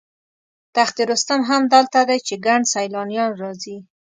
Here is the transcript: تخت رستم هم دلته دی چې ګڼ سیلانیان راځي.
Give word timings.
تخت 0.75 0.95
رستم 1.09 1.41
هم 1.49 1.61
دلته 1.73 1.99
دی 2.09 2.17
چې 2.27 2.33
ګڼ 2.45 2.61
سیلانیان 2.73 3.31
راځي. 3.41 3.77